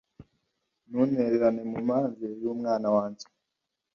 ntuntererane 0.87 1.61
mu 1.71 1.79
manjwe 1.89 2.27
y'umunwa 2.41 2.89
wanjye 2.97 3.25